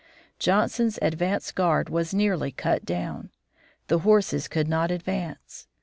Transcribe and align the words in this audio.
Johnson's 0.39 0.97
advance 0.99 1.51
guard 1.51 1.87
was 1.87 2.11
nearly 2.11 2.51
cut 2.51 2.85
down. 2.85 3.29
The 3.85 3.99
horses 3.99 4.47
could 4.47 4.67
not 4.67 4.89
advance. 4.89 5.67